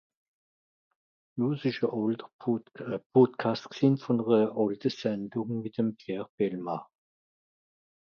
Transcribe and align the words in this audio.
jo 1.41 1.45
's 1.53 1.65
esch 1.71 1.83
a 1.87 1.89
àlter 1.99 2.29
Podcast 3.19 3.63
gsin 3.75 3.95
von 4.07 4.21
ere 4.27 4.39
àlte 4.65 4.89
Sendung 4.99 5.51
mit'm 5.63 5.89
Pierre 6.01 6.29
Bellemare 6.37 6.87